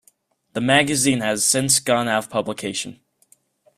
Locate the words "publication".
2.31-3.01